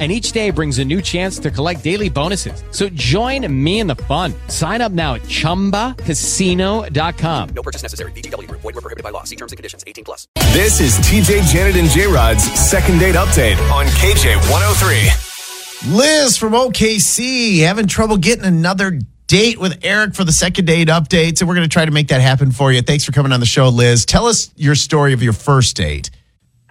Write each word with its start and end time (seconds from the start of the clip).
And 0.00 0.10
each 0.10 0.32
day 0.32 0.50
brings 0.50 0.80
a 0.80 0.84
new 0.84 1.00
chance 1.00 1.38
to 1.38 1.52
collect 1.52 1.84
daily 1.84 2.08
bonuses. 2.08 2.64
So 2.72 2.88
join 2.88 3.46
me 3.64 3.78
in 3.78 3.86
the 3.86 3.94
fun. 3.94 4.34
Sign 4.48 4.80
up 4.80 4.90
now 4.90 5.14
at 5.14 5.22
chumbacasino.com. 5.22 7.48
No 7.54 7.62
purchase 7.62 7.84
necessary. 7.84 8.10
VGW 8.10 8.48
Group. 8.48 8.62
Void 8.62 8.74
were 8.74 8.80
prohibited 8.80 9.04
by 9.04 9.10
law. 9.10 9.22
See 9.22 9.36
terms 9.36 9.52
and 9.52 9.56
conditions. 9.56 9.84
18 9.86 10.04
plus. 10.04 10.26
This 10.52 10.80
is 10.80 10.98
TJ, 10.98 11.48
Janet, 11.52 11.76
and 11.76 11.88
J 11.90 12.08
Rod's 12.08 12.42
second 12.58 12.98
date 12.98 13.14
update 13.14 13.56
on 13.70 13.86
KJ 13.86 14.34
103. 14.50 15.92
Liz 15.94 16.36
from 16.36 16.54
OKC 16.54 17.60
having 17.60 17.86
trouble 17.86 18.16
getting 18.16 18.46
another 18.46 18.98
date 19.26 19.58
with 19.58 19.78
Eric 19.84 20.14
for 20.14 20.24
the 20.24 20.32
second 20.32 20.64
date 20.64 20.88
update. 20.88 21.38
So 21.38 21.46
we're 21.46 21.54
going 21.54 21.68
to 21.68 21.72
try 21.72 21.84
to 21.84 21.90
make 21.90 22.08
that 22.08 22.20
happen 22.20 22.50
for 22.50 22.72
you. 22.72 22.82
Thanks 22.82 23.04
for 23.04 23.12
coming 23.12 23.32
on 23.32 23.40
the 23.40 23.46
show, 23.46 23.68
Liz. 23.68 24.04
Tell 24.04 24.26
us 24.26 24.50
your 24.56 24.74
story 24.74 25.12
of 25.12 25.22
your 25.22 25.32
first 25.32 25.76
date. 25.76 26.10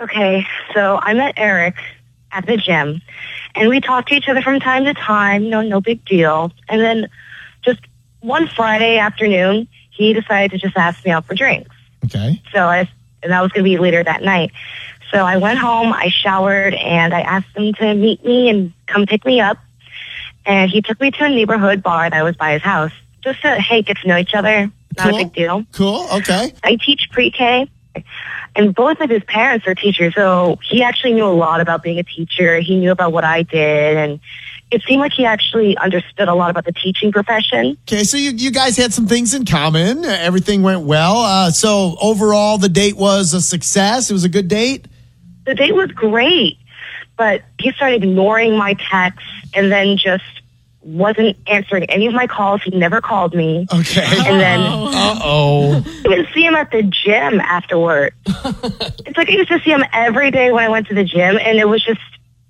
Okay, 0.02 0.46
so 0.74 1.00
I 1.02 1.14
met 1.14 1.34
Eric 1.38 1.76
at 2.34 2.46
the 2.46 2.58
gym, 2.58 3.02
and 3.56 3.70
we 3.70 3.80
talked 3.80 4.10
to 4.10 4.16
each 4.16 4.28
other 4.28 4.42
from 4.42 4.60
time 4.60 4.86
to 4.86 4.94
time. 4.94 5.50
No, 5.50 5.62
no 5.62 5.80
big 5.80 6.04
deal. 6.06 6.52
And 6.68 6.82
then 6.82 7.08
just 7.62 7.80
one 8.22 8.48
Friday 8.48 8.98
afternoon, 8.98 9.68
he 9.92 10.14
decided 10.14 10.52
to 10.52 10.58
just 10.58 10.76
ask 10.76 11.06
me 11.06 11.12
out 11.12 11.26
for 11.26 11.36
drinks. 11.36 11.76
Okay. 12.06 12.42
So 12.54 12.60
I, 12.66 12.90
and 13.22 13.32
that 13.32 13.42
was 13.42 13.52
going 13.52 13.64
to 13.64 13.70
be 13.70 13.78
later 13.78 14.04
that 14.04 14.24
night. 14.24 14.52
So 15.12 15.20
I 15.20 15.38
went 15.38 15.60
home, 15.60 15.94
I 15.94 16.10
showered, 16.10 16.74
and 16.74 17.14
I 17.14 17.22
asked 17.22 17.56
him 17.56 17.74
to 17.74 17.94
meet 17.94 18.26
me 18.26 18.50
and 18.50 18.74
come 18.88 19.06
pick 19.06 19.24
me 19.26 19.40
up. 19.40 19.58
And 20.46 20.70
he 20.72 20.82
took 20.82 21.00
me 21.00 21.12
to 21.12 21.24
a 21.26 21.30
neighborhood 21.30 21.84
bar 21.84 22.10
that 22.10 22.24
was 22.24 22.36
by 22.36 22.54
his 22.54 22.64
house, 22.64 22.92
just 23.24 23.42
to 23.44 23.56
hey 23.62 23.84
get 23.84 23.98
to 23.98 24.08
know 24.08 24.18
each 24.18 24.34
other. 24.34 24.72
Not 24.98 25.10
Cool. 25.10 25.16
a 25.20 25.24
big 25.24 25.34
deal. 25.34 25.66
Cool. 25.72 26.08
Okay. 26.16 26.54
I 26.64 26.76
teach 26.84 27.10
pre-K, 27.12 27.70
and 28.56 28.74
both 28.74 29.00
of 29.00 29.10
his 29.10 29.24
parents 29.24 29.68
are 29.68 29.76
teachers, 29.76 30.14
so 30.16 30.60
he 30.64 30.84
actually 30.84 31.14
knew 31.14 31.26
a 31.26 31.34
lot 31.34 31.62
about 31.62 31.84
being 31.84 32.00
a 32.00 32.04
teacher. 32.04 32.60
He 32.60 32.78
knew 32.78 32.92
about 32.92 33.12
what 33.12 33.24
I 33.24 33.44
did, 33.44 33.98
and 33.98 34.20
it 34.72 34.82
seemed 34.84 35.02
like 35.02 35.14
he 35.14 35.26
actually 35.26 35.78
understood 35.78 36.28
a 36.28 36.34
lot 36.34 36.50
about 36.50 36.66
the 36.66 36.72
teaching 36.72 37.12
profession. 37.12 37.78
Okay. 37.88 38.04
So 38.04 38.18
you, 38.18 38.32
you 38.32 38.52
guys 38.52 38.76
had 38.76 38.92
some 38.92 39.08
things 39.08 39.34
in 39.34 39.46
common. 39.46 40.04
Everything 40.04 40.64
went 40.64 40.82
well. 40.82 41.18
Uh, 41.18 41.52
so 41.52 41.96
overall, 42.02 42.58
the 42.58 42.70
date 42.70 42.98
was 42.98 43.34
a 43.34 43.42
success. 43.42 44.10
It 44.10 44.14
was 44.14 44.24
a 44.24 44.30
good 44.30 44.48
date. 44.48 44.88
The 45.46 45.54
date 45.54 45.76
was 45.76 45.92
great, 45.92 46.58
but 47.18 47.44
he 47.60 47.72
started 47.74 48.04
ignoring 48.04 48.58
my 48.58 48.74
texts 48.76 49.30
and 49.54 49.72
then 49.72 49.98
just 49.98 50.24
wasn't 50.84 51.38
answering 51.48 51.84
any 51.86 52.08
of 52.08 52.14
my 52.14 52.28
calls. 52.28 52.62
He 52.64 52.72
never 52.72 53.02
called 53.02 53.34
me. 53.34 53.66
Okay. 53.74 54.04
And 54.06 54.40
then 54.40 54.60
Uh 54.60 55.20
oh. 55.24 55.76
I 55.78 56.08
didn't 56.10 56.28
see 56.34 56.46
him 56.46 56.56
at 56.56 56.72
the 56.72 56.84
gym 56.84 57.40
afterward. 57.40 58.14
it's 58.26 59.18
like 59.18 59.30
I 59.30 59.32
used 59.34 59.50
to 59.50 59.60
see 59.62 59.72
him 59.72 59.84
every 59.94 60.32
day 60.32 60.52
when 60.52 60.64
I 60.64 60.70
went 60.70 60.88
to 60.88 60.94
the 60.94 61.04
gym, 61.04 61.38
and 61.42 61.58
it 61.58 61.68
was 61.68 61.84
just 61.84 62.02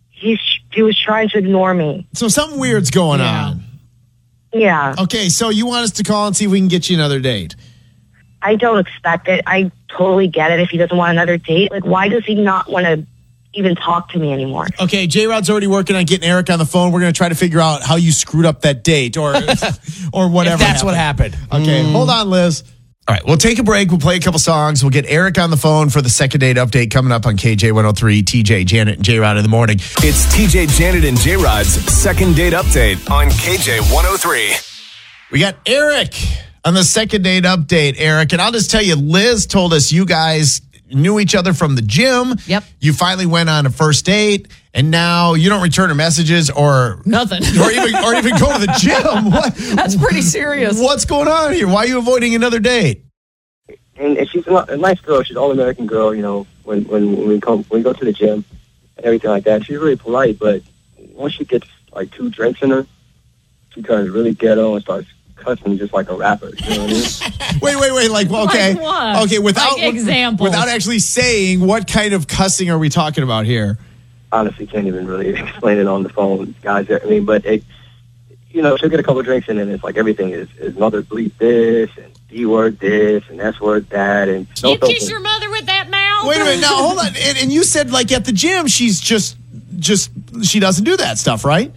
he's 0.10 0.40
he 0.72 0.82
was 0.82 1.00
trying 1.00 1.30
to 1.30 1.38
ignore 1.38 1.74
me. 1.74 2.08
So 2.14 2.28
something 2.28 2.60
weird's 2.60 2.92
going 2.92 3.22
on. 3.22 3.64
Yeah, 4.54 4.94
Okay. 5.00 5.30
So 5.30 5.50
you 5.50 5.66
want 5.66 5.86
us 5.86 5.92
to 5.94 6.04
call 6.04 6.28
and 6.28 6.36
see 6.36 6.46
if 6.46 6.52
we 6.52 6.60
can 6.60 6.68
get 6.68 6.90
you 6.90 6.96
another 6.96 7.20
date? 7.20 7.56
I 8.42 8.56
don't 8.56 8.78
expect 8.78 9.28
it. 9.28 9.42
I 9.48 9.72
totally 9.88 10.28
get 10.28 10.52
it 10.52 10.60
if 10.60 10.70
he 10.70 10.78
doesn't 10.78 10.96
want 10.96 11.12
another 11.12 11.38
date. 11.38 11.72
Like, 11.72 11.86
why 11.86 12.10
does 12.10 12.26
he 12.26 12.36
not 12.36 12.70
want 12.70 12.86
to 12.86 13.06
even 13.54 13.76
talk 13.76 14.10
to 14.10 14.20
me 14.20 14.32
anymore? 14.32 14.68
Okay, 14.80 15.08
J 15.08 15.28
Rod's 15.28 15.50
already 15.50 15.68
working 15.68 15.96
on 15.96 16.06
getting 16.06 16.28
Eric 16.28 16.50
on 16.50 16.60
the 16.60 16.66
phone. 16.66 16.92
We're 16.92 17.02
going 17.02 17.14
to 17.14 17.18
try 17.18 17.30
to 17.30 17.36
figure 17.36 17.60
out 17.60 17.84
how 17.84 17.96
you 17.96 18.12
screwed 18.12 18.46
up 18.46 18.62
that 18.62 18.84
date 18.84 19.18
or 19.18 19.34
or 20.14 20.30
whatever. 20.30 20.56
If 20.56 20.60
that's 20.60 20.84
what 20.84 20.96
happened. 20.96 21.36
Okay, 21.52 21.84
mm. 21.84 21.92
hold 21.92 22.10
on, 22.10 22.30
Liz. 22.30 22.64
All 23.06 23.14
right, 23.14 23.26
we'll 23.26 23.36
take 23.36 23.60
a 23.60 23.64
break. 23.64 23.90
We'll 23.90 24.00
play 24.00 24.16
a 24.16 24.22
couple 24.22 24.40
songs. 24.40 24.82
We'll 24.82 24.90
get 24.90 25.06
Eric 25.10 25.38
on 25.38 25.50
the 25.50 25.58
phone 25.58 25.90
for 25.90 26.02
the 26.02 26.10
second 26.10 26.40
date 26.40 26.56
update 26.56 26.90
coming 26.90 27.12
up 27.12 27.26
on 27.26 27.36
KJ 27.36 27.74
103, 27.74 28.24
TJ, 28.24 28.66
Janet, 28.66 28.96
and 28.96 29.04
J 29.04 29.20
Rod 29.20 29.36
in 29.36 29.44
the 29.44 29.50
morning. 29.50 29.76
It's 29.76 30.26
TJ, 30.34 30.70
Janet, 30.78 31.04
and 31.04 31.20
J 31.20 31.36
Rod's 31.36 31.74
second 31.94 32.38
date 32.38 32.54
update 32.54 33.12
on 33.12 33.28
KJ 33.28 33.82
103. 33.94 34.54
We 35.32 35.40
got 35.40 35.58
Eric 35.66 36.16
on 36.64 36.76
the 36.76 36.84
second 36.86 37.24
date 37.24 37.44
update, 37.44 37.96
Eric. 37.98 38.32
And 38.32 38.42
I'll 38.42 38.54
just 38.54 38.72
tell 38.72 38.82
you, 38.82 38.96
Liz 38.96 39.48
told 39.48 39.74
us 39.74 39.92
you 39.92 40.06
guys 40.06 40.62
knew 40.90 41.20
each 41.20 41.36
other 41.36 41.54
from 41.54 41.76
the 41.76 41.82
gym. 41.82 42.36
Yep. 42.46 42.64
You 42.80 42.94
finally 42.94 43.26
went 43.26 43.50
on 43.50 43.66
a 43.66 43.70
first 43.70 44.06
date, 44.06 44.48
and 44.74 44.92
now 44.92 45.34
you 45.34 45.50
don't 45.50 45.62
return 45.64 45.90
her 45.90 45.96
messages 45.96 46.50
or 46.50 47.02
Nothing. 47.06 47.44
or 47.62 47.72
even 47.72 47.96
or 48.04 48.14
even 48.16 48.38
go 48.38 48.54
to 48.54 48.66
the 48.66 48.74
gym. 48.80 49.26
What, 49.32 49.56
That's 49.76 49.96
pretty 49.96 50.22
serious. 50.22 50.80
what's 50.80 51.06
going 51.06 51.28
on 51.28 51.54
here? 51.54 51.68
Why 51.68 51.84
are 51.84 51.88
you 51.88 51.98
avoiding 52.00 52.36
another 52.36 52.60
date? 52.60 53.04
and, 53.96 54.18
and 54.18 54.30
she's 54.30 54.46
a, 54.48 54.56
a 54.70 54.78
nice 54.78 55.00
girl. 55.00 55.22
She's 55.24 55.38
all 55.38 55.52
American 55.52 55.86
girl. 55.88 56.14
You 56.14 56.22
know, 56.22 56.48
when 56.64 56.84
when 56.86 57.16
when 57.16 57.28
we 57.28 57.40
come 57.40 57.64
when 57.66 57.80
we 57.80 57.84
go 57.84 57.94
to 57.94 58.06
the 58.06 58.14
gym 58.14 58.44
and 58.98 59.06
everything 59.06 59.30
like 59.30 59.44
that, 59.46 59.66
she's 59.66 59.78
really 59.78 59.96
polite. 59.96 60.40
But 60.40 60.62
once 61.14 61.34
she 61.34 61.46
gets 61.46 61.68
like 61.92 62.12
two 62.12 62.30
drinks 62.30 62.62
in 62.62 62.72
her, 62.72 62.86
she 63.74 63.82
turns 63.82 64.10
really 64.10 64.34
ghetto 64.34 64.74
and 64.76 64.82
starts 64.84 65.08
cussing 65.44 65.78
just 65.78 65.94
like 65.94 66.10
a 66.10 66.16
rapper. 66.16 66.52
You 66.58 66.70
know 66.78 66.84
what 66.84 66.90
I 66.90 66.94
mean? 66.94 67.60
Wait, 67.62 67.80
wait, 67.80 67.92
wait. 67.94 68.12
Like, 68.12 68.30
okay, 68.30 68.74
Like 68.74 68.82
what? 68.84 69.24
okay. 69.26 69.40
Without 69.40 69.78
Like 69.78 69.94
examples. 69.94 70.50
without 70.50 70.68
actually 70.68 71.00
saying 71.00 71.62
what 71.62 71.88
kind 71.88 72.14
of 72.14 72.28
cussing 72.28 72.70
are 72.70 72.78
we 72.80 72.90
talking 72.90 73.24
about 73.24 73.46
here? 73.46 73.78
Honestly, 74.32 74.66
can't 74.68 74.88
even 74.88 75.06
really 75.08 75.30
explain 75.40 75.78
it 75.78 75.88
on 75.88 76.04
the 76.04 76.10
phone, 76.10 76.56
guys. 76.62 76.88
I 76.90 77.06
mean, 77.08 77.24
but 77.26 77.46
it, 77.46 77.64
you 78.50 78.62
know, 78.62 78.76
she'll 78.78 78.90
get 78.90 79.00
a 79.00 79.04
couple 79.04 79.22
drinks 79.22 79.48
in, 79.48 79.58
and 79.60 79.72
it's 79.72 79.84
like 79.84 79.96
everything 79.98 80.32
is 80.32 80.50
is 80.60 80.76
mother 80.76 81.02
bleep 81.04 81.32
this 81.38 81.90
and 81.98 82.12
d 82.30 82.46
word 82.46 82.80
this 82.80 83.24
and 83.30 83.40
s 83.40 83.60
word 83.62 83.88
that, 83.92 84.28
and 84.30 84.48
no 84.62 84.72
you 84.72 84.78
kiss 84.80 85.10
your 85.10 85.20
mother 85.20 85.50
with 85.52 85.66
that 85.68 85.90
mouth? 85.90 86.28
Wait 86.28 86.42
a 86.42 86.44
minute. 86.44 86.62
Now, 86.62 86.76
hold 86.76 87.00
on. 87.00 87.08
And, 87.08 87.38
and 87.38 87.52
you 87.54 87.64
said 87.64 87.92
like 87.92 88.12
at 88.12 88.26
the 88.26 88.32
gym, 88.34 88.68
she's 88.68 89.00
just 89.00 89.38
just 89.80 90.12
she 90.44 90.60
doesn't 90.60 90.84
do 90.84 90.98
that 90.98 91.18
stuff, 91.18 91.46
right? 91.46 91.72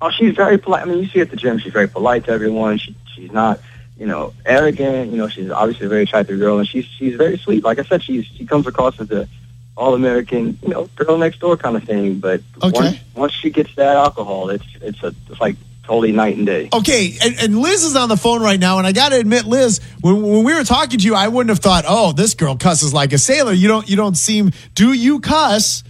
Oh, 0.00 0.10
she's 0.10 0.34
very 0.34 0.58
polite. 0.58 0.82
I 0.82 0.84
mean, 0.86 0.98
you 0.98 1.08
see 1.08 1.20
at 1.20 1.30
the 1.30 1.36
gym, 1.36 1.58
she's 1.58 1.72
very 1.72 1.88
polite 1.88 2.24
to 2.26 2.30
everyone. 2.32 2.78
She 2.78 2.94
she's 3.14 3.32
not, 3.32 3.60
you 3.98 4.06
know, 4.06 4.34
arrogant. 4.44 5.10
You 5.10 5.18
know, 5.18 5.28
she's 5.28 5.50
obviously 5.50 5.86
a 5.86 5.88
very 5.88 6.06
shy 6.06 6.22
through 6.22 6.38
girl, 6.38 6.58
and 6.58 6.68
she's 6.68 6.84
she's 6.84 7.16
very 7.16 7.38
sweet. 7.38 7.64
Like 7.64 7.78
I 7.78 7.82
said, 7.84 8.02
she's 8.02 8.24
she 8.26 8.44
comes 8.46 8.66
across 8.66 9.00
as 9.00 9.10
a 9.10 9.28
all 9.76 9.94
American, 9.94 10.58
you 10.62 10.68
know, 10.68 10.88
girl 10.96 11.18
next 11.18 11.38
door 11.38 11.56
kind 11.56 11.76
of 11.76 11.84
thing. 11.84 12.18
But 12.18 12.40
Okay. 12.62 12.78
once 12.78 12.96
once 13.14 13.32
she 13.32 13.50
gets 13.50 13.74
that 13.76 13.96
alcohol, 13.96 14.50
it's 14.50 14.64
it's 14.82 15.02
a 15.02 15.14
it's 15.30 15.40
like 15.40 15.56
totally 15.84 16.12
night 16.12 16.36
and 16.36 16.44
day. 16.46 16.68
Okay, 16.72 17.16
and, 17.22 17.36
and 17.40 17.58
Liz 17.60 17.84
is 17.84 17.94
on 17.94 18.08
the 18.08 18.16
phone 18.16 18.42
right 18.42 18.58
now, 18.58 18.78
and 18.78 18.86
I 18.86 18.92
got 18.92 19.10
to 19.10 19.18
admit, 19.20 19.44
Liz, 19.44 19.80
when, 20.00 20.20
when 20.20 20.42
we 20.44 20.52
were 20.52 20.64
talking 20.64 20.98
to 20.98 21.04
you, 21.04 21.14
I 21.14 21.28
wouldn't 21.28 21.50
have 21.50 21.60
thought, 21.60 21.84
oh, 21.86 22.10
this 22.12 22.34
girl 22.34 22.56
cusses 22.56 22.92
like 22.92 23.12
a 23.12 23.18
sailor. 23.18 23.52
You 23.52 23.68
don't 23.68 23.88
you 23.88 23.96
don't 23.96 24.16
seem. 24.16 24.52
Do 24.74 24.92
you 24.92 25.20
cuss? 25.20 25.84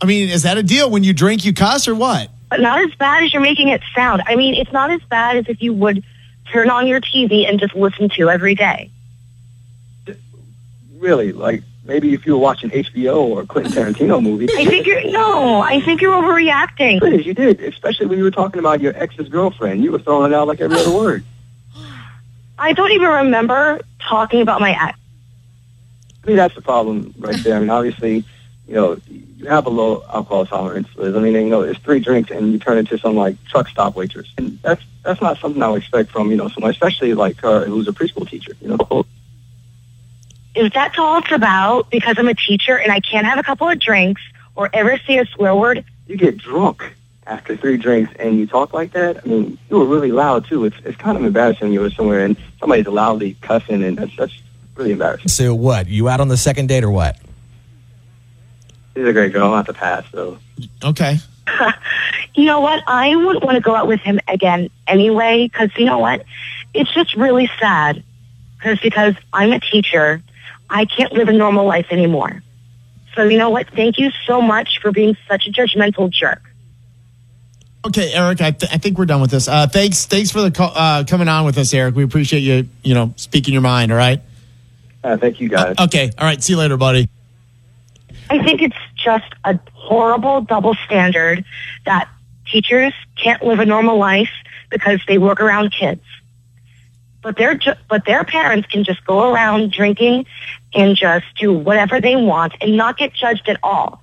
I 0.00 0.06
mean, 0.06 0.28
is 0.28 0.42
that 0.44 0.56
a 0.56 0.62
deal 0.62 0.90
when 0.90 1.04
you 1.04 1.12
drink, 1.12 1.44
you 1.44 1.52
cuss 1.52 1.88
or 1.88 1.94
what? 1.94 2.30
But 2.50 2.60
not 2.60 2.82
as 2.82 2.94
bad 2.96 3.22
as 3.22 3.32
you're 3.32 3.42
making 3.42 3.68
it 3.68 3.80
sound. 3.94 4.22
I 4.26 4.34
mean, 4.36 4.54
it's 4.54 4.72
not 4.72 4.90
as 4.90 5.00
bad 5.04 5.36
as 5.36 5.48
if 5.48 5.62
you 5.62 5.72
would 5.72 6.04
turn 6.52 6.68
on 6.68 6.86
your 6.86 7.00
TV 7.00 7.48
and 7.48 7.58
just 7.60 7.74
listen 7.74 8.08
to 8.16 8.28
every 8.28 8.54
day. 8.54 8.90
Really, 10.98 11.32
like 11.32 11.62
maybe 11.84 12.12
if 12.12 12.26
you 12.26 12.32
were 12.32 12.38
watching 12.38 12.70
HBO 12.70 13.16
or 13.16 13.42
a 13.42 13.46
Quentin 13.46 13.72
Tarantino 13.72 14.22
movie. 14.22 14.48
I 14.50 14.64
think 14.64 14.86
you're 14.86 15.10
no. 15.10 15.60
I 15.60 15.80
think 15.80 16.00
you're 16.00 16.12
overreacting. 16.12 17.00
Liz, 17.00 17.24
you 17.24 17.34
did, 17.34 17.60
especially 17.60 18.06
when 18.06 18.18
you 18.18 18.24
were 18.24 18.30
talking 18.30 18.58
about 18.58 18.80
your 18.80 18.94
ex's 18.96 19.28
girlfriend. 19.28 19.82
You 19.82 19.92
were 19.92 19.98
throwing 19.98 20.30
it 20.30 20.34
out 20.34 20.48
like 20.48 20.60
every 20.60 20.76
other 20.76 20.92
word. 20.92 21.24
I 22.58 22.72
don't 22.72 22.92
even 22.92 23.08
remember 23.08 23.80
talking 24.00 24.42
about 24.42 24.60
my 24.60 24.72
ex. 24.72 24.98
I 26.22 26.26
mean, 26.26 26.36
that's 26.36 26.54
the 26.54 26.62
problem 26.62 27.14
right 27.18 27.42
there. 27.42 27.56
I 27.56 27.60
mean, 27.60 27.70
obviously, 27.70 28.24
you 28.68 28.74
know, 28.74 29.00
you 29.40 29.46
have 29.46 29.64
a 29.64 29.70
low 29.70 30.02
alcohol 30.12 30.44
tolerance. 30.44 30.88
Liz. 30.96 31.16
I 31.16 31.18
mean, 31.18 31.32
you 31.32 31.48
know, 31.48 31.62
it's 31.62 31.78
three 31.80 31.98
drinks 31.98 32.30
and 32.30 32.52
you 32.52 32.58
turn 32.58 32.76
into 32.76 32.98
some 32.98 33.16
like 33.16 33.42
truck 33.46 33.68
stop 33.68 33.96
waitress, 33.96 34.28
and 34.36 34.58
that's 34.62 34.82
that's 35.02 35.20
not 35.22 35.38
something 35.38 35.62
I 35.62 35.68
would 35.68 35.80
expect 35.80 36.10
from 36.10 36.30
you 36.30 36.36
know 36.36 36.48
someone, 36.48 36.70
especially 36.70 37.14
like 37.14 37.40
her 37.40 37.64
who's 37.64 37.88
a 37.88 37.92
preschool 37.92 38.28
teacher. 38.28 38.52
You 38.60 38.76
know, 38.76 39.06
If 40.54 40.72
that's 40.74 40.98
all 40.98 41.18
it's 41.18 41.32
about, 41.32 41.90
because 41.90 42.16
I'm 42.18 42.28
a 42.28 42.34
teacher 42.34 42.78
and 42.78 42.92
I 42.92 43.00
can't 43.00 43.26
have 43.26 43.38
a 43.38 43.42
couple 43.42 43.68
of 43.68 43.80
drinks 43.80 44.20
or 44.54 44.68
ever 44.74 44.98
say 45.06 45.18
a 45.18 45.24
swear 45.24 45.56
word, 45.56 45.84
you 46.06 46.18
get 46.18 46.36
drunk 46.36 46.92
after 47.26 47.56
three 47.56 47.78
drinks 47.78 48.12
and 48.18 48.38
you 48.38 48.46
talk 48.46 48.74
like 48.74 48.92
that. 48.92 49.24
I 49.24 49.28
mean, 49.28 49.56
you 49.70 49.78
were 49.78 49.86
really 49.86 50.12
loud 50.12 50.46
too. 50.46 50.66
It's 50.66 50.76
it's 50.84 50.98
kind 50.98 51.16
of 51.16 51.24
embarrassing 51.24 51.72
you 51.72 51.80
were 51.80 51.90
somewhere 51.90 52.26
and 52.26 52.36
somebody's 52.58 52.86
loudly 52.86 53.38
cussing, 53.40 53.82
and 53.82 53.96
that's 53.96 54.14
that's 54.16 54.38
really 54.74 54.92
embarrassing. 54.92 55.28
So 55.28 55.54
what? 55.54 55.88
You 55.88 56.10
out 56.10 56.20
on 56.20 56.28
the 56.28 56.36
second 56.36 56.68
date 56.68 56.84
or 56.84 56.90
what? 56.90 57.16
She's 58.94 59.06
a 59.06 59.12
great 59.12 59.32
girl. 59.32 59.48
I'll 59.48 59.56
have 59.56 59.66
to 59.66 59.72
pass 59.72 60.04
though. 60.12 60.38
Okay. 60.82 61.18
you 62.34 62.44
know 62.44 62.60
what? 62.60 62.82
I 62.86 63.14
wouldn't 63.16 63.44
want 63.44 63.56
to 63.56 63.62
go 63.62 63.74
out 63.74 63.86
with 63.86 64.00
him 64.00 64.20
again 64.28 64.70
anyway, 64.86 65.48
because 65.48 65.70
you 65.76 65.84
know 65.84 65.98
what? 65.98 66.24
It's 66.74 66.92
just 66.92 67.14
really 67.16 67.50
sad. 67.58 68.02
Because 68.58 68.78
because 68.80 69.14
I'm 69.32 69.52
a 69.52 69.60
teacher, 69.60 70.22
I 70.68 70.84
can't 70.84 71.12
live 71.12 71.28
a 71.28 71.32
normal 71.32 71.66
life 71.66 71.86
anymore. 71.90 72.42
So 73.14 73.24
you 73.24 73.38
know 73.38 73.50
what? 73.50 73.68
Thank 73.70 73.98
you 73.98 74.10
so 74.26 74.40
much 74.40 74.80
for 74.80 74.92
being 74.92 75.16
such 75.28 75.46
a 75.46 75.50
judgmental 75.50 76.10
jerk. 76.10 76.42
Okay, 77.84 78.12
Eric, 78.12 78.42
I, 78.42 78.50
th- 78.50 78.70
I 78.70 78.76
think 78.76 78.98
we're 78.98 79.06
done 79.06 79.22
with 79.22 79.30
this. 79.30 79.48
Uh, 79.48 79.66
thanks, 79.66 80.04
thanks 80.04 80.30
for 80.30 80.42
the 80.42 80.50
call, 80.50 80.70
uh, 80.74 81.04
coming 81.04 81.28
on 81.28 81.46
with 81.46 81.56
us, 81.56 81.72
Eric. 81.72 81.94
We 81.94 82.04
appreciate 82.04 82.40
you, 82.40 82.68
you 82.82 82.92
know, 82.92 83.14
speaking 83.16 83.54
your 83.54 83.62
mind. 83.62 83.90
All 83.90 83.96
right. 83.96 84.20
Uh, 85.02 85.16
thank 85.16 85.40
you 85.40 85.48
guys. 85.48 85.76
Okay. 85.78 86.10
All 86.18 86.26
right. 86.26 86.42
See 86.42 86.52
you 86.52 86.58
later, 86.58 86.76
buddy. 86.76 87.08
I 88.30 88.42
think 88.42 88.62
it's 88.62 88.76
just 88.96 89.30
a 89.44 89.58
horrible 89.74 90.40
double 90.42 90.74
standard 90.86 91.44
that 91.84 92.08
teachers 92.50 92.92
can't 93.22 93.42
live 93.42 93.58
a 93.58 93.66
normal 93.66 93.98
life 93.98 94.30
because 94.70 95.00
they 95.08 95.18
work 95.18 95.40
around 95.40 95.72
kids. 95.72 96.00
But 97.22 97.36
their 97.36 97.54
ju- 97.54 97.74
but 97.88 98.04
their 98.06 98.24
parents 98.24 98.68
can 98.68 98.84
just 98.84 99.04
go 99.04 99.30
around 99.32 99.72
drinking 99.72 100.26
and 100.72 100.96
just 100.96 101.26
do 101.38 101.52
whatever 101.52 102.00
they 102.00 102.16
want 102.16 102.54
and 102.60 102.76
not 102.76 102.96
get 102.96 103.12
judged 103.12 103.48
at 103.48 103.58
all. 103.62 104.00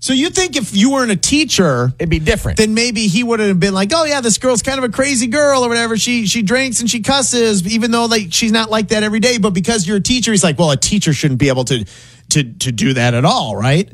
So 0.00 0.12
you 0.12 0.30
think 0.30 0.56
if 0.56 0.74
you 0.76 0.92
weren't 0.92 1.10
a 1.10 1.16
teacher, 1.16 1.92
It'd 1.98 2.08
be 2.08 2.18
different. 2.20 2.56
then 2.56 2.72
maybe 2.72 3.08
he 3.08 3.22
would 3.24 3.40
have 3.40 3.60
been 3.60 3.74
like, 3.74 3.90
"Oh 3.94 4.04
yeah, 4.04 4.20
this 4.20 4.38
girl's 4.38 4.62
kind 4.62 4.78
of 4.78 4.84
a 4.84 4.88
crazy 4.88 5.26
girl 5.26 5.64
or 5.64 5.68
whatever. 5.68 5.96
She 5.96 6.26
she 6.26 6.40
drinks 6.42 6.80
and 6.80 6.88
she 6.88 7.00
cusses, 7.02 7.66
even 7.66 7.90
though 7.90 8.06
like 8.06 8.28
she's 8.32 8.52
not 8.52 8.70
like 8.70 8.88
that 8.88 9.02
every 9.02 9.20
day. 9.20 9.38
But 9.38 9.50
because 9.54 9.86
you're 9.86 9.98
a 9.98 10.00
teacher, 10.00 10.30
he's 10.32 10.44
like, 10.44 10.58
well, 10.58 10.70
a 10.70 10.76
teacher 10.76 11.12
shouldn't 11.12 11.40
be 11.40 11.48
able 11.48 11.64
to 11.66 11.84
to 12.30 12.42
to 12.44 12.72
do 12.72 12.92
that 12.94 13.14
at 13.14 13.24
all, 13.24 13.56
right? 13.56 13.90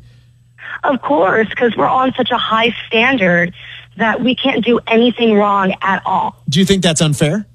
Of 0.82 1.00
course, 1.02 1.48
because 1.48 1.75
we're 1.76 1.86
on 1.88 2.12
such 2.16 2.31
a 2.31 2.36
high 2.36 2.75
standard 2.86 3.54
that 3.96 4.20
we 4.20 4.34
can't 4.34 4.64
do 4.64 4.81
anything 4.86 5.34
wrong 5.34 5.75
at 5.81 6.02
all. 6.04 6.42
Do 6.48 6.58
you 6.60 6.66
think 6.66 6.82
that's 6.82 7.00
unfair? 7.00 7.46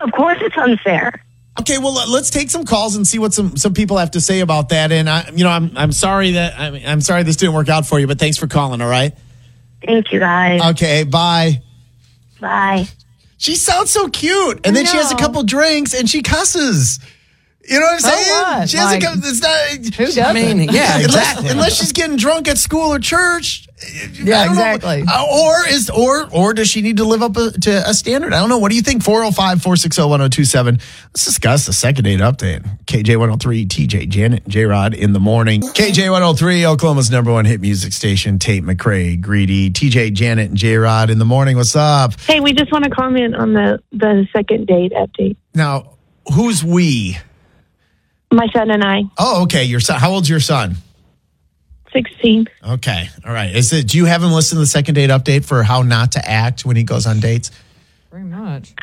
Of 0.00 0.12
course, 0.12 0.38
it's 0.40 0.56
unfair. 0.56 1.22
Okay, 1.60 1.78
well 1.78 1.94
let- 1.94 2.08
let's 2.08 2.30
take 2.30 2.50
some 2.50 2.64
calls 2.64 2.94
and 2.96 3.06
see 3.06 3.18
what 3.18 3.32
some 3.34 3.56
some 3.56 3.74
people 3.74 3.96
have 3.98 4.12
to 4.12 4.20
say 4.20 4.40
about 4.40 4.68
that. 4.70 4.92
And 4.92 5.08
I, 5.08 5.30
you 5.34 5.42
know, 5.44 5.50
I'm 5.50 5.72
I'm 5.76 5.92
sorry 5.92 6.32
that 6.32 6.58
I 6.58 6.70
mean, 6.70 6.82
I'm 6.86 7.00
sorry 7.00 7.22
this 7.22 7.36
didn't 7.36 7.54
work 7.54 7.68
out 7.68 7.86
for 7.86 7.98
you, 7.98 8.06
but 8.06 8.18
thanks 8.18 8.36
for 8.36 8.46
calling. 8.46 8.80
All 8.80 8.88
right. 8.88 9.12
Thank 9.84 10.12
you, 10.12 10.18
guys. 10.20 10.60
Okay. 10.72 11.04
Bye. 11.04 11.62
Bye. 12.40 12.86
She 13.38 13.54
sounds 13.54 13.90
so 13.90 14.08
cute, 14.08 14.60
and 14.66 14.74
then 14.74 14.84
she 14.84 14.96
has 14.96 15.12
a 15.12 15.16
couple 15.16 15.42
drinks 15.44 15.94
and 15.94 16.08
she 16.10 16.22
cusses. 16.22 16.98
You 17.68 17.80
know 17.80 17.86
what 17.86 17.94
I'm 17.94 18.00
So 18.00 18.08
saying? 18.08 18.30
what? 18.42 18.68
She 18.70 18.76
has 18.78 18.86
Like, 18.86 19.02
a 19.02 19.06
couple. 19.06 19.20
It's 19.24 19.42
not. 19.42 19.94
Who 19.96 20.04
doesn't? 20.06 20.24
I 20.24 20.32
mean, 20.32 20.58
yeah, 20.60 20.94
unless, 20.96 21.04
exactly. 21.04 21.48
unless 21.50 21.74
she's 21.78 21.92
getting 21.92 22.16
drunk 22.16 22.48
at 22.48 22.56
school 22.58 22.94
or 22.94 22.98
church. 22.98 23.68
Yeah, 24.14 24.40
I 24.40 24.44
don't 24.46 24.56
know. 24.56 24.74
exactly. 24.74 25.04
Uh, 25.06 25.24
or 25.30 25.68
is 25.68 25.90
or 25.90 26.28
or 26.32 26.54
does 26.54 26.68
she 26.68 26.80
need 26.82 26.96
to 26.96 27.04
live 27.04 27.22
up 27.22 27.36
a, 27.36 27.50
to 27.60 27.88
a 27.88 27.94
standard? 27.94 28.32
I 28.32 28.40
don't 28.40 28.48
know. 28.48 28.58
What 28.58 28.70
do 28.70 28.76
you 28.76 28.82
think? 28.82 29.02
405-460-1027. 29.04 30.80
Let's 30.80 31.24
discuss 31.24 31.66
the 31.66 31.72
second 31.72 32.04
date 32.04 32.20
update. 32.20 32.62
KJ 32.86 33.10
103, 33.16 33.66
TJ 33.66 34.08
Janet, 34.08 34.48
J 34.48 34.64
Rod 34.64 34.94
in 34.94 35.12
the 35.12 35.20
morning. 35.20 35.60
KJ 35.62 36.10
103, 36.10 36.66
Oklahoma's 36.66 37.10
number 37.10 37.32
one 37.32 37.44
hit 37.44 37.60
music 37.60 37.92
station. 37.92 38.38
Tate 38.38 38.64
McRae, 38.64 39.20
Greedy, 39.20 39.70
TJ 39.70 40.12
Janet, 40.14 40.48
and 40.48 40.56
J 40.58 40.76
Rod 40.76 41.10
in 41.10 41.18
the 41.18 41.24
morning. 41.24 41.56
What's 41.56 41.76
up? 41.76 42.18
Hey, 42.22 42.40
we 42.40 42.52
just 42.52 42.72
want 42.72 42.84
to 42.84 42.90
comment 42.90 43.36
on 43.36 43.52
the 43.52 43.80
the 43.92 44.26
second 44.34 44.66
date 44.66 44.92
update. 44.92 45.36
Now, 45.54 45.96
who's 46.34 46.64
we? 46.64 47.18
My 48.32 48.46
son 48.52 48.70
and 48.70 48.84
I, 48.84 49.02
Oh, 49.18 49.42
okay. 49.44 49.64
Your 49.64 49.80
son. 49.80 49.98
How 49.98 50.10
old's 50.12 50.28
your 50.28 50.40
son? 50.40 50.76
sixteen. 51.92 52.46
Okay. 52.66 53.08
All 53.26 53.32
right. 53.32 53.54
Is 53.54 53.72
it? 53.72 53.88
Do 53.88 53.96
you 53.98 54.04
have 54.04 54.22
him 54.22 54.32
listen 54.32 54.56
to 54.56 54.60
the 54.60 54.66
second 54.66 54.94
date 54.96 55.10
update 55.10 55.44
for 55.46 55.62
how 55.62 55.82
not 55.82 56.12
to 56.12 56.28
act 56.28 56.64
when 56.66 56.76
he 56.76 56.82
goes 56.84 57.06
on 57.06 57.20
dates? 57.20 57.50
Very 58.10 58.24
much. 58.24 58.74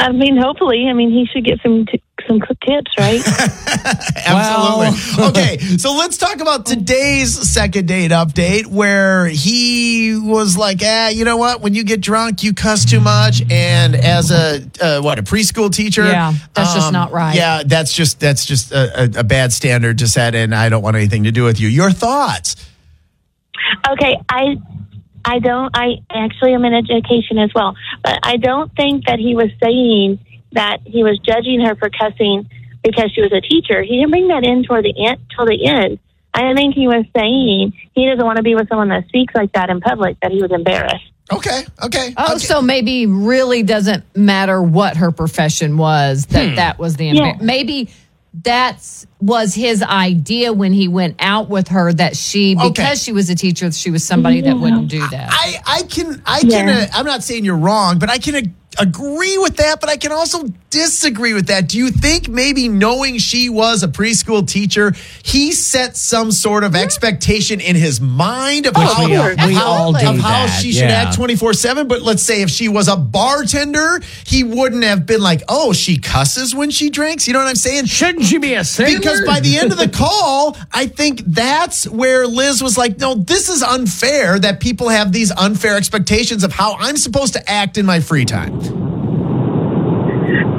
I 0.00 0.12
mean, 0.12 0.36
hopefully, 0.36 0.86
I 0.88 0.92
mean, 0.92 1.10
he 1.10 1.26
should 1.26 1.44
get 1.44 1.60
some 1.60 1.84
t- 1.84 2.00
some 2.26 2.38
quick 2.38 2.60
tips, 2.60 2.92
right? 2.98 3.20
Absolutely. 4.26 5.24
okay, 5.28 5.58
so 5.76 5.96
let's 5.96 6.16
talk 6.16 6.40
about 6.40 6.66
today's 6.66 7.50
second 7.50 7.88
date 7.88 8.12
update 8.12 8.66
where 8.66 9.26
he 9.26 10.16
was 10.16 10.56
like, 10.56 10.80
"Ah, 10.84 11.08
you 11.08 11.24
know 11.24 11.36
what? 11.36 11.62
When 11.62 11.74
you 11.74 11.82
get 11.82 12.00
drunk, 12.00 12.44
you 12.44 12.54
cuss 12.54 12.84
too 12.84 13.00
much." 13.00 13.42
And 13.50 13.96
as 13.96 14.30
a 14.30 14.62
uh, 14.80 15.00
what 15.00 15.18
a 15.18 15.22
preschool 15.22 15.72
teacher, 15.72 16.02
um, 16.02 16.08
Yeah, 16.08 16.32
that's 16.54 16.74
just 16.74 16.92
not 16.92 17.10
right. 17.10 17.34
Yeah, 17.34 17.64
that's 17.66 17.92
just 17.92 18.20
that's 18.20 18.46
just 18.46 18.70
a, 18.70 19.02
a, 19.02 19.20
a 19.20 19.24
bad 19.24 19.52
standard 19.52 19.98
to 19.98 20.06
set, 20.06 20.36
and 20.36 20.54
I 20.54 20.68
don't 20.68 20.82
want 20.82 20.94
anything 20.96 21.24
to 21.24 21.32
do 21.32 21.42
with 21.42 21.58
you. 21.58 21.66
Your 21.66 21.90
thoughts? 21.90 22.54
okay, 23.90 24.16
I 24.28 24.56
I 25.28 25.40
don't. 25.40 25.70
I 25.76 25.96
actually 26.10 26.54
am 26.54 26.64
in 26.64 26.72
education 26.72 27.38
as 27.38 27.50
well, 27.54 27.76
but 28.02 28.18
I 28.22 28.38
don't 28.38 28.74
think 28.74 29.04
that 29.06 29.18
he 29.18 29.34
was 29.34 29.50
saying 29.62 30.18
that 30.52 30.78
he 30.86 31.04
was 31.04 31.18
judging 31.18 31.60
her 31.60 31.76
for 31.76 31.90
cussing 31.90 32.48
because 32.82 33.12
she 33.12 33.20
was 33.20 33.32
a 33.32 33.42
teacher. 33.42 33.82
He 33.82 33.98
didn't 33.98 34.10
bring 34.10 34.28
that 34.28 34.42
in 34.42 34.62
toward 34.62 34.84
the 34.84 34.94
end. 35.06 35.20
Toward 35.36 35.50
the 35.50 35.66
end, 35.66 35.98
I 36.32 36.54
think 36.54 36.74
he 36.74 36.88
was 36.88 37.04
saying 37.14 37.74
he 37.94 38.06
doesn't 38.06 38.24
want 38.24 38.38
to 38.38 38.42
be 38.42 38.54
with 38.54 38.68
someone 38.70 38.88
that 38.88 39.06
speaks 39.08 39.34
like 39.34 39.52
that 39.52 39.68
in 39.68 39.80
public. 39.80 40.18
That 40.20 40.32
he 40.32 40.40
was 40.40 40.50
embarrassed. 40.50 41.04
Okay, 41.30 41.66
okay. 41.84 42.14
Oh, 42.16 42.36
okay. 42.36 42.38
so 42.38 42.62
maybe 42.62 43.04
really 43.04 43.62
doesn't 43.62 44.04
matter 44.16 44.62
what 44.62 44.96
her 44.96 45.10
profession 45.10 45.76
was. 45.76 46.24
That 46.26 46.48
hmm. 46.48 46.54
that 46.54 46.78
was 46.78 46.96
the 46.96 47.08
Yeah. 47.08 47.36
maybe 47.38 47.90
that's 48.42 49.06
was 49.20 49.54
his 49.54 49.82
idea 49.82 50.52
when 50.52 50.72
he 50.72 50.86
went 50.88 51.16
out 51.18 51.48
with 51.48 51.68
her 51.68 51.92
that 51.92 52.16
she 52.16 52.54
because 52.54 52.70
Okay. 52.70 52.94
she 52.94 53.12
was 53.12 53.30
a 53.30 53.34
teacher 53.34 53.70
she 53.72 53.90
was 53.90 54.04
somebody 54.06 54.40
that 54.42 54.56
wouldn't 54.58 54.88
do 54.88 55.00
that. 55.08 55.28
I, 55.32 55.60
I 55.66 55.82
can 55.84 56.22
I 56.26 56.40
can 56.40 56.68
uh, 56.68 56.86
I'm 56.92 57.06
not 57.06 57.22
saying 57.22 57.44
you're 57.44 57.56
wrong, 57.56 57.98
but 57.98 58.10
I 58.10 58.18
can 58.18 58.34
ag- 58.36 58.52
agree 58.78 59.38
with 59.38 59.56
that, 59.56 59.80
but 59.80 59.88
I 59.90 59.96
can 59.96 60.12
also 60.12 60.44
disagree 60.70 61.34
with 61.34 61.46
that. 61.46 61.68
Do 61.68 61.78
you 61.78 61.90
think 61.90 62.28
maybe 62.28 62.68
knowing 62.68 63.18
she 63.18 63.48
was 63.48 63.82
a 63.82 63.88
preschool 63.88 64.46
teacher, 64.46 64.92
he 65.22 65.52
set 65.52 65.96
some 65.96 66.30
sort 66.32 66.64
of 66.64 66.74
expectation 66.76 67.60
in 67.60 67.76
his 67.76 68.00
mind 68.00 68.66
of 68.66 68.76
how, 68.76 69.06
we 69.06 69.16
all- 69.16 69.28
of 69.30 69.38
how, 69.38 69.66
all 69.66 69.96
of 69.96 70.18
how 70.18 70.46
she 70.46 70.72
should 70.72 70.88
yeah. 70.88 71.04
act 71.08 71.16
24/7, 71.18 71.88
but 71.88 72.02
let's 72.02 72.22
say 72.22 72.42
if 72.42 72.50
she 72.50 72.68
was 72.68 72.88
a 72.88 72.96
bartender, 72.96 74.00
he 74.24 74.44
wouldn't 74.44 74.84
have 74.84 75.06
been 75.06 75.20
like, 75.20 75.42
"Oh, 75.48 75.72
she 75.72 75.98
cusses 75.98 76.54
when 76.54 76.70
she 76.70 76.90
drinks." 76.90 77.26
You 77.26 77.32
know 77.32 77.40
what 77.40 77.48
I'm 77.48 77.56
saying? 77.56 77.86
Shouldn't 77.86 78.24
she 78.24 78.38
be 78.38 78.54
a 78.54 78.64
sailor? 78.64 78.98
Because 78.98 79.22
by 79.26 79.40
the 79.40 79.58
end 79.58 79.72
of 79.72 79.78
the 79.78 79.88
call, 79.98 80.56
I 80.72 80.86
think 80.86 81.22
that's 81.26 81.86
where 81.88 82.26
Liz 82.26 82.62
was 82.62 82.76
like, 82.78 82.98
no, 82.98 83.14
this 83.14 83.48
is 83.48 83.62
unfair 83.62 84.38
that 84.38 84.60
people 84.60 84.88
have 84.88 85.12
these 85.12 85.30
unfair 85.32 85.76
expectations 85.76 86.44
of 86.44 86.52
how 86.52 86.76
I'm 86.78 86.96
supposed 86.96 87.32
to 87.34 87.50
act 87.50 87.78
in 87.78 87.86
my 87.86 88.00
free 88.00 88.24
time. 88.24 88.87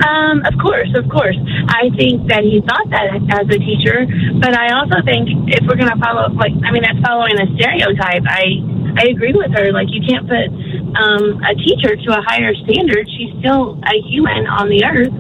Um, 0.10 0.42
of 0.42 0.58
course, 0.58 0.90
of 0.98 1.06
course. 1.10 1.38
I 1.70 1.94
think 1.94 2.26
that 2.34 2.42
he 2.42 2.66
thought 2.66 2.90
that 2.90 3.14
as 3.30 3.46
a 3.46 3.60
teacher, 3.62 4.10
but 4.42 4.58
I 4.58 4.74
also 4.74 5.06
think 5.06 5.30
if 5.54 5.62
we're 5.70 5.78
going 5.78 5.94
to 5.94 6.02
follow, 6.02 6.34
like, 6.34 6.54
I 6.66 6.74
mean, 6.74 6.82
that's 6.82 6.98
following 7.06 7.38
a 7.38 7.46
stereotype. 7.54 8.26
I 8.26 8.66
I 8.98 9.14
agree 9.14 9.34
with 9.38 9.54
her. 9.54 9.72
Like, 9.72 9.88
you 9.94 10.02
can't 10.02 10.26
put 10.26 10.50
um, 10.98 11.38
a 11.46 11.54
teacher 11.54 11.96
to 11.96 12.10
a 12.18 12.22
higher 12.26 12.54
standard. 12.66 13.06
She's 13.06 13.38
still 13.40 13.78
a 13.86 14.02
human 14.10 14.48
on 14.48 14.68
the 14.70 14.84
earth. 14.84 15.14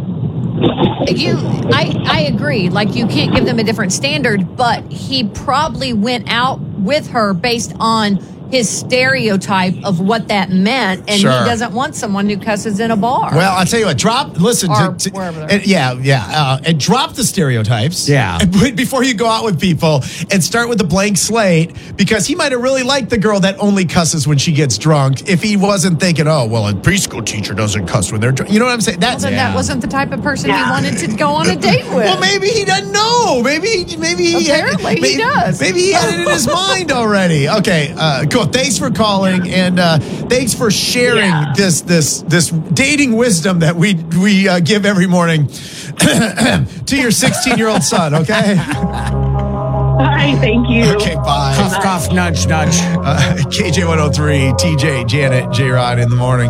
You, 1.08 1.38
I, 1.72 1.94
I 2.06 2.22
agree. 2.34 2.70
Like 2.70 2.96
you 2.96 3.08
can't 3.08 3.34
give 3.34 3.46
them 3.46 3.60
a 3.60 3.63
different 3.63 3.94
standard, 3.94 4.58
but 4.58 4.92
he 4.92 5.24
probably 5.24 5.94
went 5.94 6.30
out 6.30 6.60
with 6.60 7.08
her 7.10 7.34
based 7.34 7.74
on 7.80 8.18
his 8.51 8.70
stereotype 8.70 9.75
of 9.84 10.00
what 10.00 10.27
that 10.27 10.50
meant, 10.50 11.10
and 11.10 11.20
Sure. 11.20 11.32
he 11.32 11.46
doesn't 11.50 11.74
want 11.74 11.96
someone 11.96 12.29
who 12.29 12.38
cusses 12.38 12.79
in 12.79 12.91
a 12.91 12.96
bar. 12.98 13.32
Well, 13.36 13.56
I'll 13.58 13.65
tell 13.65 13.79
you 13.79 13.86
what. 13.88 13.98
Drop. 13.98 14.39
Listen. 14.39 14.72
Or 14.72 14.94
to, 14.94 15.10
to- 15.10 15.10
wherever 15.15 15.39
they're- 15.39 15.50
and- 15.50 15.65
yeah, 15.68 15.94
yeah. 15.94 16.25
Uh, 16.29 16.60
and 16.65 16.79
drop 16.79 17.13
the 17.13 17.24
stereotypes. 17.24 18.08
Yeah. 18.08 18.38
And 18.70 18.75
before 18.75 19.03
you 19.03 19.13
go 19.13 19.27
out 19.27 19.44
with 19.46 19.60
people, 19.60 20.03
and 20.32 20.44
start 20.44 20.70
with 20.70 20.79
a 20.82 20.84
blank 20.84 21.18
slate, 21.18 21.72
because 21.96 22.25
he 22.27 22.36
might 22.36 22.51
have 22.51 22.62
really 22.62 22.84
liked 22.84 23.10
the 23.10 23.18
girl 23.18 23.39
that 23.41 23.58
only 23.60 23.86
cusses 23.86 24.27
when 24.27 24.38
she 24.38 24.51
gets 24.51 24.77
drunk. 24.77 25.27
If 25.29 25.41
he 25.41 25.56
wasn't 25.58 26.00
thinking, 26.00 26.27
oh, 26.27 26.46
well, 26.46 26.68
a 26.68 26.74
preschool 26.74 27.25
teacher 27.25 27.53
doesn't 27.53 27.88
cuss 27.88 28.12
when 28.12 28.22
they're 28.22 28.32
drunk. 28.32 28.51
You 28.51 28.60
know 28.60 28.65
what 28.65 28.74
I'm 28.74 28.82
saying? 28.82 29.00
That's 29.00 29.24
then 29.24 29.34
that 29.34 29.53
wasn't 29.56 29.82
the 29.82 29.88
type 29.88 30.12
of 30.12 30.22
person 30.22 30.50
he 30.51 30.56
wanted 30.56 30.98
to 31.00 31.08
go 31.15 31.29
on 31.29 31.50
a 31.50 31.56
date 31.56 31.84
with. 31.89 32.06
Well, 32.06 32.20
maybe 32.20 32.48
he 32.48 32.65
doesn't 32.65 32.91
know. 32.91 33.41
Maybe, 33.44 33.86
maybe 33.98 34.25
he 34.25 34.50
Apparently 34.50 34.96
he 34.96 35.01
maybe, 35.01 35.18
does. 35.18 35.60
Maybe 35.62 35.79
he 35.82 35.91
had 35.94 36.13
it 36.13 36.20
in 36.22 36.27
his 36.29 36.48
mind 36.53 36.91
already. 36.91 37.48
Okay, 37.50 37.94
uh, 37.98 38.25
cool. 38.32 38.38
Thanks 38.46 38.77
for 38.77 38.89
calling, 38.91 39.50
and 39.50 39.79
uh, 39.79 40.00
thanks 40.00 40.53
for 40.53 40.72
sharing 40.72 41.25
Yeah. 41.29 41.53
this 41.55 41.81
this 41.81 42.22
this 42.24 42.50
dating 42.50 43.15
wisdom 43.15 43.60
that 43.60 43.75
we 43.75 43.96
we 44.22 44.48
uh, 44.48 44.60
give 44.60 44.86
every 44.86 45.08
morning 45.08 45.48
to 46.00 46.96
your 46.98 47.12
16 47.12 47.58
year 47.58 47.67
old 47.67 47.84
son. 47.84 48.13
Okay. 48.15 48.55
Hi, 50.01 50.36
thank 50.39 50.69
you. 50.69 50.86
Okay. 50.96 51.15
Bye. 51.15 51.53
Cough, 51.58 51.84
cough, 51.84 52.13
nudge, 52.13 52.48
nudge. 52.48 52.75
Uh, 52.79 53.36
KJ 53.50 53.88
103, 53.88 54.53
TJ, 54.53 55.08
Janet, 55.08 55.51
J 55.51 55.69
Rod 55.69 56.00
in 56.00 56.10
the 56.10 56.15
morning. 56.15 56.50